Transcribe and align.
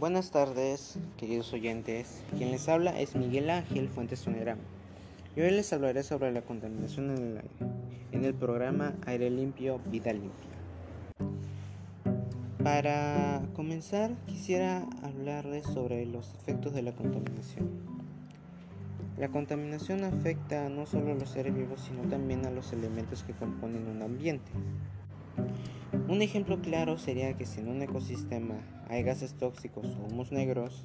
Buenas 0.00 0.30
tardes, 0.30 0.98
queridos 1.18 1.52
oyentes. 1.52 2.22
Quien 2.38 2.52
les 2.52 2.70
habla 2.70 2.98
es 2.98 3.16
Miguel 3.16 3.50
Ángel 3.50 3.90
Fuentes 3.90 4.20
Soneramo. 4.20 4.62
Y 5.36 5.42
hoy 5.42 5.50
les 5.50 5.70
hablaré 5.74 6.02
sobre 6.04 6.32
la 6.32 6.40
contaminación 6.40 7.10
en 7.10 7.18
el 7.18 7.36
aire, 7.36 7.74
en 8.12 8.24
el 8.24 8.32
programa 8.32 8.94
Aire 9.04 9.28
Limpio, 9.28 9.78
Vida 9.90 10.14
Limpia. 10.14 10.32
Para 12.64 13.42
comenzar, 13.52 14.12
quisiera 14.26 14.86
hablarles 15.02 15.66
sobre 15.66 16.06
los 16.06 16.32
efectos 16.32 16.72
de 16.72 16.80
la 16.80 16.92
contaminación. 16.92 17.68
La 19.18 19.28
contaminación 19.28 20.04
afecta 20.04 20.70
no 20.70 20.86
solo 20.86 21.12
a 21.12 21.14
los 21.14 21.28
seres 21.28 21.54
vivos, 21.54 21.78
sino 21.86 22.08
también 22.08 22.46
a 22.46 22.50
los 22.50 22.72
elementos 22.72 23.22
que 23.22 23.34
componen 23.34 23.86
un 23.86 24.00
ambiente. 24.00 24.50
Un 25.92 26.22
ejemplo 26.22 26.60
claro 26.60 26.98
sería 26.98 27.36
que 27.36 27.46
si 27.46 27.60
en 27.60 27.68
un 27.68 27.82
ecosistema 27.82 28.56
hay 28.88 29.02
gases 29.02 29.34
tóxicos 29.34 29.86
o 29.86 30.12
humos 30.12 30.30
negros, 30.32 30.84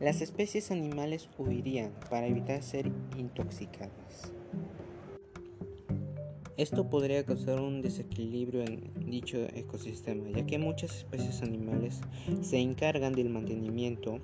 las 0.00 0.20
especies 0.20 0.70
animales 0.70 1.28
huirían 1.38 1.92
para 2.10 2.26
evitar 2.26 2.62
ser 2.62 2.90
intoxicadas. 3.16 4.32
Esto 6.56 6.88
podría 6.88 7.24
causar 7.24 7.60
un 7.60 7.82
desequilibrio 7.82 8.62
en 8.62 8.92
dicho 9.10 9.38
ecosistema, 9.54 10.28
ya 10.30 10.46
que 10.46 10.58
muchas 10.58 10.96
especies 10.96 11.42
animales 11.42 12.00
se 12.42 12.58
encargan 12.58 13.14
del 13.14 13.30
mantenimiento 13.30 14.18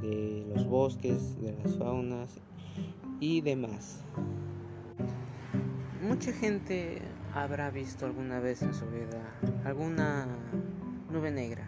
de 0.00 0.46
los 0.54 0.66
bosques, 0.66 1.40
de 1.40 1.52
las 1.52 1.76
faunas 1.76 2.40
y 3.20 3.40
demás. 3.40 4.02
Mucha 6.02 6.32
gente 6.32 7.02
habrá 7.34 7.70
visto 7.70 8.06
alguna 8.06 8.38
vez 8.38 8.62
en 8.62 8.72
su 8.74 8.86
vida 8.86 9.20
alguna 9.64 10.26
nube 11.10 11.32
negra 11.32 11.66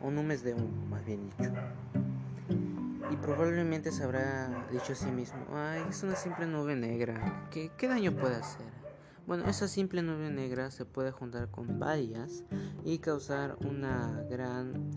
o 0.00 0.10
nubes 0.10 0.44
de 0.44 0.54
humo, 0.54 0.86
más 0.88 1.04
bien 1.04 1.28
dicho. 1.28 1.50
Y 3.10 3.16
probablemente 3.16 3.90
se 3.90 4.04
habrá 4.04 4.68
dicho 4.70 4.92
a 4.92 4.96
sí 4.96 5.10
mismo, 5.10 5.40
ay, 5.52 5.82
es 5.88 6.02
una 6.04 6.14
simple 6.14 6.46
nube 6.46 6.76
negra, 6.76 7.48
¿qué, 7.50 7.70
qué 7.76 7.88
daño 7.88 8.12
puede 8.12 8.36
hacer? 8.36 8.66
Bueno, 9.26 9.46
esa 9.46 9.66
simple 9.66 10.02
nube 10.02 10.30
negra 10.30 10.70
se 10.70 10.84
puede 10.84 11.10
juntar 11.10 11.50
con 11.50 11.80
varias 11.80 12.44
y 12.84 12.98
causar 12.98 13.56
una 13.66 14.22
gran 14.30 14.90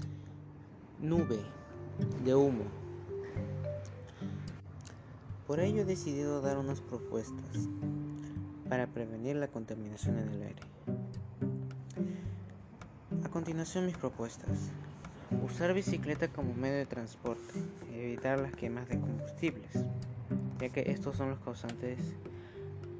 nube 1.00 1.40
de 2.24 2.36
humo. 2.36 2.66
Por 5.48 5.60
ello 5.60 5.82
he 5.82 5.86
decidido 5.86 6.42
dar 6.42 6.60
unas 6.60 6.80
propuestas 6.80 7.68
para 8.70 8.86
prevenir 8.86 9.36
la 9.36 9.48
contaminación 9.48 10.20
en 10.20 10.30
el 10.30 10.44
aire. 10.44 10.62
A 13.26 13.30
continuación 13.30 13.88
mis 13.88 13.98
propuestas. 13.98 14.72
Usar 15.44 15.74
bicicleta 15.74 16.28
como 16.28 16.54
medio 16.54 16.78
de 16.78 16.86
transporte, 16.86 17.54
evitar 17.94 18.40
las 18.40 18.56
quemas 18.56 18.88
de 18.88 19.00
combustibles, 19.00 19.86
ya 20.60 20.70
que 20.70 20.92
estos 20.92 21.18
son 21.18 21.32
los 21.32 21.40
causantes 21.40 21.98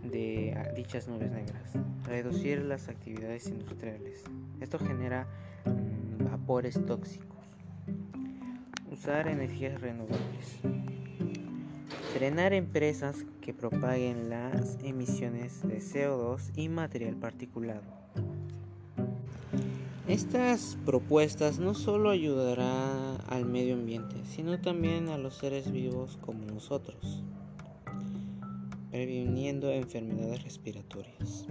de 0.04 0.58
dichas 0.76 1.08
nubes 1.08 1.32
negras. 1.32 1.74
Reducir 2.06 2.64
las 2.64 2.90
actividades 2.90 3.48
industriales. 3.48 4.24
Esto 4.60 4.80
genera 4.80 5.28
mm, 5.66 6.26
vapores 6.26 6.84
tóxicos. 6.86 7.38
Usar 8.92 9.28
energías 9.28 9.80
renovables. 9.80 10.79
Frenar 12.14 12.54
empresas 12.54 13.18
que 13.40 13.54
propaguen 13.54 14.30
las 14.30 14.80
emisiones 14.84 15.62
de 15.62 15.78
CO2 15.78 16.52
y 16.56 16.68
material 16.68 17.16
particulado. 17.16 17.84
Estas 20.08 20.76
propuestas 20.88 21.60
no 21.60 21.76
solo 21.76 22.10
ayudarán 22.10 23.20
al 23.28 23.46
medio 23.46 23.76
ambiente, 23.76 24.16
sino 24.26 24.60
también 24.60 25.10
a 25.10 25.20
los 25.20 25.36
seres 25.36 25.72
vivos 25.72 26.18
como 26.22 26.46
nosotros, 26.46 27.22
previniendo 28.90 29.72
enfermedades 29.72 30.42
respiratorias. 30.42 31.46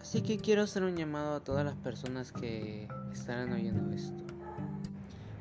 Así 0.00 0.22
que 0.22 0.38
quiero 0.38 0.62
hacer 0.62 0.84
un 0.84 0.96
llamado 0.96 1.34
a 1.34 1.44
todas 1.44 1.66
las 1.66 1.76
personas 1.76 2.32
que 2.32 2.88
estarán 3.12 3.52
oyendo 3.52 3.94
esto. 3.94 4.27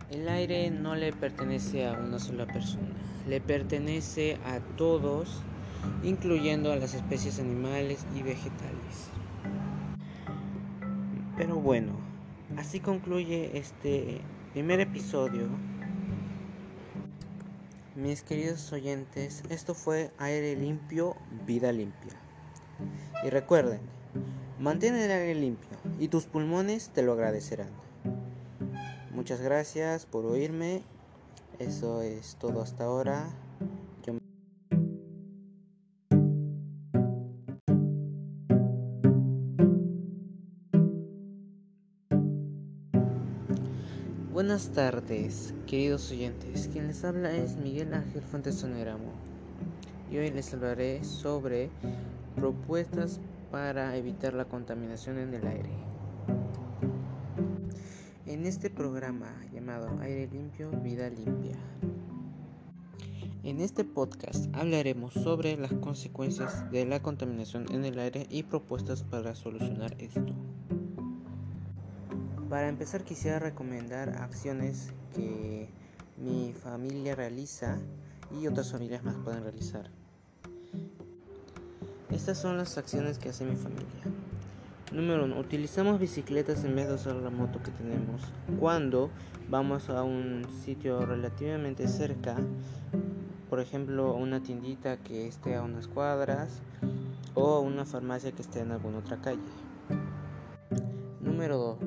El 0.09 0.29
aire 0.29 0.71
no 0.71 0.95
le 0.95 1.11
pertenece 1.11 1.85
a 1.85 1.91
una 1.91 2.17
sola 2.17 2.45
persona, 2.45 2.87
le 3.27 3.41
pertenece 3.41 4.37
a 4.45 4.61
todos, 4.77 5.41
incluyendo 6.01 6.71
a 6.71 6.77
las 6.77 6.93
especies 6.93 7.39
animales 7.39 8.05
y 8.15 8.23
vegetales. 8.23 9.09
Pero 11.35 11.57
bueno, 11.57 11.91
así 12.55 12.79
concluye 12.79 13.57
este 13.57 14.21
primer 14.53 14.79
episodio. 14.79 15.49
Mis 17.93 18.23
queridos 18.23 18.71
oyentes, 18.71 19.43
esto 19.49 19.75
fue 19.75 20.11
aire 20.19 20.55
limpio, 20.55 21.17
vida 21.45 21.73
limpia. 21.73 22.13
Y 23.25 23.29
recuerden, 23.29 23.81
mantén 24.57 24.95
el 24.95 25.11
aire 25.11 25.35
limpio 25.35 25.77
y 25.99 26.07
tus 26.07 26.27
pulmones 26.27 26.91
te 26.91 27.01
lo 27.01 27.11
agradecerán. 27.11 27.86
Muchas 29.17 29.41
gracias 29.41 30.05
por 30.05 30.27
oírme. 30.27 30.83
Eso 31.57 32.03
es 32.03 32.35
todo 32.35 32.61
hasta 32.61 32.83
ahora. 32.83 33.27
Buenas 44.31 44.69
tardes, 44.69 45.55
queridos 45.65 46.11
oyentes. 46.11 46.69
Quien 46.71 46.85
les 46.85 47.03
habla 47.03 47.35
es 47.35 47.55
Miguel 47.55 47.95
Ángel 47.95 48.21
Fuentes 48.21 48.53
Soneramo. 48.53 49.11
Y 50.11 50.17
hoy 50.19 50.29
les 50.29 50.53
hablaré 50.53 51.03
sobre 51.03 51.71
propuestas 52.35 53.19
para 53.49 53.97
evitar 53.97 54.35
la 54.35 54.45
contaminación 54.45 55.17
en 55.17 55.33
el 55.33 55.47
aire. 55.47 55.96
En 58.37 58.45
este 58.45 58.69
programa 58.69 59.33
llamado 59.51 59.99
Aire 59.99 60.27
Limpio, 60.27 60.69
Vida 60.83 61.09
Limpia. 61.09 61.57
En 63.41 63.59
este 63.59 63.83
podcast 63.83 64.45
hablaremos 64.53 65.15
sobre 65.15 65.57
las 65.57 65.73
consecuencias 65.73 66.69
de 66.69 66.85
la 66.85 67.01
contaminación 67.01 67.65
en 67.71 67.83
el 67.83 67.97
aire 67.97 68.27
y 68.29 68.43
propuestas 68.43 69.01
para 69.01 69.33
solucionar 69.33 69.95
esto. 69.97 70.35
Para 72.47 72.69
empezar 72.69 73.03
quisiera 73.03 73.39
recomendar 73.39 74.09
acciones 74.21 74.93
que 75.15 75.67
mi 76.17 76.53
familia 76.53 77.15
realiza 77.15 77.79
y 78.39 78.45
otras 78.45 78.71
familias 78.71 79.03
más 79.03 79.15
pueden 79.15 79.41
realizar. 79.41 79.89
Estas 82.11 82.37
son 82.37 82.55
las 82.55 82.77
acciones 82.77 83.17
que 83.17 83.29
hace 83.29 83.45
mi 83.45 83.55
familia. 83.55 84.03
Número 84.91 85.25
1. 85.25 85.37
Utilizamos 85.37 85.99
bicicletas 85.99 86.63
en 86.63 86.73
vez 86.73 86.87
de 86.87 86.93
usar 86.93 87.15
la 87.15 87.29
moto 87.29 87.61
que 87.61 87.71
tenemos. 87.71 88.21
Cuando 88.57 89.09
vamos 89.49 89.89
a 89.89 90.03
un 90.03 90.45
sitio 90.63 91.05
relativamente 91.05 91.89
cerca, 91.89 92.37
por 93.49 93.59
ejemplo, 93.59 94.15
una 94.15 94.41
tiendita 94.41 94.95
que 94.95 95.27
esté 95.27 95.55
a 95.55 95.63
unas 95.63 95.89
cuadras 95.89 96.61
o 97.33 97.59
una 97.59 97.83
farmacia 97.83 98.31
que 98.31 98.41
esté 98.41 98.61
en 98.61 98.71
alguna 98.71 98.99
otra 98.99 99.17
calle. 99.17 99.41
Número 101.19 101.57
2. 101.57 101.77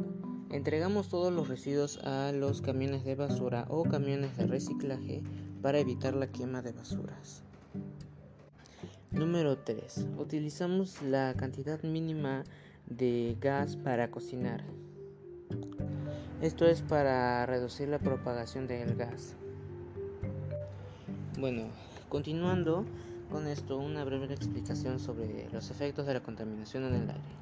Entregamos 0.50 1.08
todos 1.08 1.32
los 1.32 1.48
residuos 1.48 1.98
a 2.04 2.32
los 2.32 2.60
camiones 2.60 3.04
de 3.04 3.14
basura 3.14 3.64
o 3.70 3.82
camiones 3.84 4.36
de 4.36 4.46
reciclaje 4.46 5.22
para 5.62 5.78
evitar 5.78 6.14
la 6.14 6.26
quema 6.26 6.60
de 6.60 6.72
basuras. 6.72 7.44
Número 9.10 9.56
3. 9.56 10.06
Utilizamos 10.18 11.00
la 11.02 11.34
cantidad 11.34 11.82
mínima 11.82 12.44
de 12.90 13.36
gas 13.40 13.76
para 13.76 14.10
cocinar. 14.10 14.62
Esto 16.42 16.66
es 16.66 16.82
para 16.82 17.46
reducir 17.46 17.88
la 17.88 17.98
propagación 17.98 18.66
del 18.66 18.96
gas. 18.96 19.36
Bueno, 21.38 21.68
continuando 22.08 22.84
con 23.30 23.46
esto, 23.46 23.78
una 23.78 24.04
breve 24.04 24.34
explicación 24.34 24.98
sobre 24.98 25.48
los 25.52 25.70
efectos 25.70 26.06
de 26.06 26.14
la 26.14 26.20
contaminación 26.20 26.84
en 26.84 26.94
el 26.94 27.10
aire. 27.10 27.40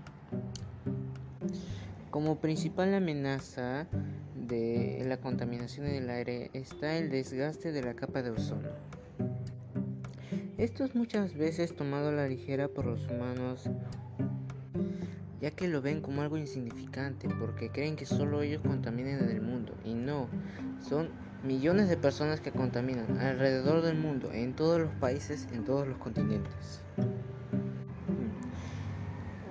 Como 2.10 2.36
principal 2.38 2.94
amenaza 2.94 3.86
de 4.34 5.04
la 5.06 5.18
contaminación 5.18 5.86
en 5.86 6.04
el 6.04 6.10
aire 6.10 6.50
está 6.52 6.96
el 6.96 7.10
desgaste 7.10 7.72
de 7.72 7.82
la 7.82 7.94
capa 7.94 8.22
de 8.22 8.30
ozono. 8.30 8.68
Esto 10.58 10.84
es 10.84 10.94
muchas 10.94 11.34
veces 11.34 11.74
tomado 11.76 12.08
a 12.08 12.12
la 12.12 12.28
ligera 12.28 12.68
por 12.68 12.84
los 12.84 13.06
humanos 13.08 13.70
ya 15.40 15.50
que 15.52 15.68
lo 15.68 15.80
ven 15.82 16.00
como 16.00 16.22
algo 16.22 16.36
insignificante 16.36 17.28
porque 17.28 17.70
creen 17.70 17.96
que 17.96 18.06
solo 18.06 18.42
ellos 18.42 18.62
contaminan 18.66 19.20
en 19.20 19.30
el 19.30 19.40
mundo 19.40 19.74
y 19.84 19.94
no, 19.94 20.28
son 20.80 21.10
millones 21.44 21.88
de 21.88 21.96
personas 21.96 22.40
que 22.40 22.50
contaminan 22.50 23.18
alrededor 23.18 23.82
del 23.82 23.96
mundo, 23.96 24.32
en 24.32 24.54
todos 24.54 24.80
los 24.80 24.92
países, 24.94 25.46
en 25.52 25.64
todos 25.64 25.86
los 25.86 25.98
continentes. 25.98 26.82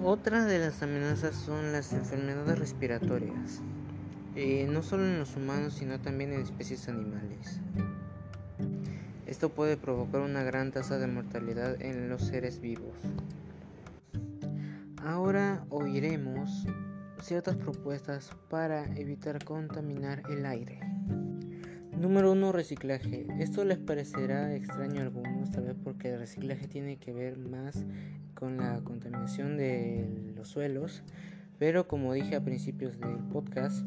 Otra 0.04 0.46
de 0.46 0.60
las 0.60 0.84
amenazas 0.84 1.36
son 1.36 1.72
las 1.72 1.94
enfermedades 1.94 2.60
respiratorias. 2.60 3.62
eh, 4.36 4.68
no 4.70 4.84
solo 4.84 5.04
en 5.04 5.18
los 5.18 5.36
humanos, 5.36 5.74
sino 5.74 6.00
también 6.00 6.32
en 6.32 6.42
especies 6.42 6.88
animales. 6.88 7.60
Esto 9.26 9.50
puede 9.50 9.78
provocar 9.78 10.22
una 10.22 10.44
gran 10.44 10.72
tasa 10.72 11.00
de 11.00 11.08
mortalidad 11.08 11.82
en 11.82 12.08
los 12.08 12.22
seres 12.22 12.62
vivos. 12.62 12.96
Ahora 15.08 15.66
oiremos 15.70 16.66
ciertas 17.22 17.56
propuestas 17.56 18.30
para 18.50 18.84
evitar 18.98 19.42
contaminar 19.42 20.22
el 20.30 20.46
aire. 20.46 20.82
Número 21.98 22.34
1. 22.34 22.52
Reciclaje. 22.52 23.26
Esto 23.40 23.64
les 23.64 23.78
parecerá 23.78 24.54
extraño 24.54 25.00
a 25.00 25.04
algunos, 25.04 25.50
tal 25.52 25.64
vez 25.64 25.78
porque 25.82 26.10
el 26.10 26.20
reciclaje 26.20 26.68
tiene 26.68 26.98
que 26.98 27.14
ver 27.14 27.38
más 27.38 27.86
con 28.36 28.58
la 28.58 28.82
contaminación 28.82 29.56
de 29.56 30.34
los 30.36 30.50
suelos, 30.50 31.04
pero 31.58 31.88
como 31.88 32.12
dije 32.12 32.36
a 32.36 32.44
principios 32.44 33.00
del 33.00 33.16
podcast, 33.32 33.86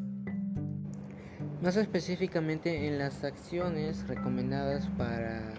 más 1.61 1.77
específicamente 1.77 2.87
en 2.87 2.97
las 2.97 3.23
acciones 3.23 4.07
recomendadas 4.07 4.87
para 4.97 5.53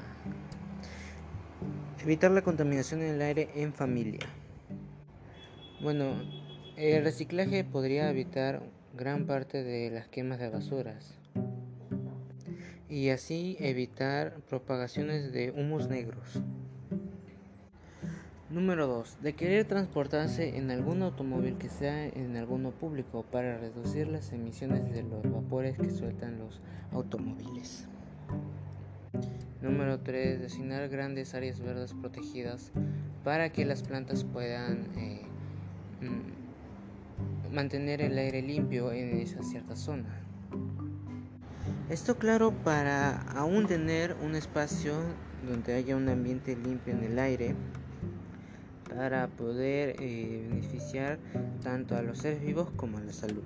evitar 2.03 2.33
la 2.33 2.43
contaminación 2.43 3.01
en 3.01 3.15
el 3.15 3.23
aire 3.23 3.49
en 3.55 3.73
familia. 3.73 4.42
Bueno, 5.83 6.13
el 6.77 7.03
reciclaje 7.03 7.65
podría 7.65 8.09
evitar 8.09 8.63
gran 8.97 9.27
parte 9.27 9.65
de 9.65 9.91
las 9.91 10.07
quemas 10.07 10.39
de 10.39 10.49
basuras 10.49 11.19
y 12.89 13.09
así 13.09 13.57
evitar 13.59 14.37
propagaciones 14.49 15.33
de 15.33 15.51
humos 15.51 15.89
negros. 15.89 16.41
Número 18.49 18.87
2. 18.87 19.23
De 19.23 19.33
querer 19.33 19.65
transportarse 19.65 20.57
en 20.57 20.71
algún 20.71 21.03
automóvil 21.03 21.59
que 21.59 21.69
sea 21.69 22.07
en 22.07 22.37
alguno 22.37 22.71
público 22.71 23.25
para 23.25 23.59
reducir 23.59 24.07
las 24.07 24.33
emisiones 24.33 24.89
de 24.93 25.03
los 25.03 25.29
vapores 25.29 25.77
que 25.77 25.91
sueltan 25.91 26.39
los 26.39 26.61
automóviles. 26.93 27.89
Número 29.61 29.99
3. 29.99 30.43
Designar 30.43 30.89
grandes 30.89 31.35
áreas 31.35 31.59
verdes 31.59 31.93
protegidas 31.93 32.71
para 33.25 33.51
que 33.51 33.65
las 33.65 33.83
plantas 33.83 34.23
puedan 34.23 34.87
eh, 34.97 35.23
mantener 37.53 38.01
el 38.01 38.17
aire 38.19 38.43
limpio 38.43 38.93
en 38.93 39.21
esa 39.21 39.43
cierta 39.43 39.77
zona. 39.77 40.09
Esto 41.89 42.17
claro 42.17 42.53
para 42.53 43.21
aún 43.33 43.67
tener 43.67 44.17
un 44.23 44.35
espacio 44.35 44.95
donde 45.47 45.75
haya 45.75 45.97
un 45.97 46.09
ambiente 46.09 46.57
limpio 46.57 46.95
en 46.95 47.05
el 47.05 47.19
aire 47.19 47.55
para 48.89 49.27
poder 49.29 49.97
eh, 49.99 50.47
beneficiar 50.49 51.19
tanto 51.63 51.97
a 51.97 52.03
los 52.03 52.19
seres 52.19 52.41
vivos 52.41 52.71
como 52.77 52.99
a 52.99 53.01
la 53.03 53.13
salud. 53.13 53.43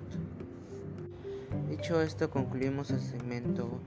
Dicho 1.69 2.01
esto, 2.01 2.29
concluimos 2.29 2.91
el 2.91 3.01
segmento 3.01 3.81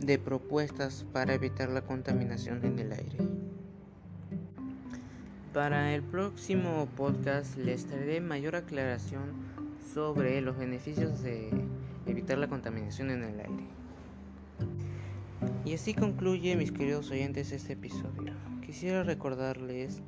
de 0.00 0.18
propuestas 0.18 1.04
para 1.12 1.34
evitar 1.34 1.68
la 1.68 1.82
contaminación 1.82 2.64
en 2.64 2.78
el 2.78 2.92
aire. 2.92 3.18
Para 5.56 5.94
el 5.94 6.02
próximo 6.02 6.86
podcast 6.98 7.56
les 7.56 7.86
traeré 7.86 8.20
mayor 8.20 8.56
aclaración 8.56 9.32
sobre 9.94 10.42
los 10.42 10.58
beneficios 10.58 11.22
de 11.22 11.48
evitar 12.04 12.36
la 12.36 12.46
contaminación 12.46 13.10
en 13.10 13.22
el 13.22 13.40
aire. 13.40 13.64
Y 15.64 15.72
así 15.72 15.94
concluye, 15.94 16.56
mis 16.56 16.72
queridos 16.72 17.10
oyentes, 17.10 17.52
este 17.52 17.72
episodio. 17.72 18.34
Quisiera 18.66 19.02
recordarles 19.02 20.02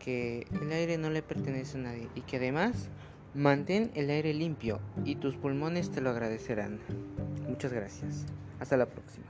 que 0.00 0.48
el 0.60 0.72
aire 0.72 0.98
no 0.98 1.10
le 1.10 1.22
pertenece 1.22 1.78
a 1.78 1.82
nadie 1.82 2.08
y 2.16 2.22
que 2.22 2.38
además 2.38 2.88
mantén 3.34 3.92
el 3.94 4.10
aire 4.10 4.34
limpio 4.34 4.80
y 5.04 5.14
tus 5.14 5.36
pulmones 5.36 5.92
te 5.92 6.00
lo 6.00 6.10
agradecerán. 6.10 6.80
Muchas 7.48 7.72
gracias. 7.72 8.26
Hasta 8.58 8.76
la 8.76 8.86
próxima. 8.86 9.26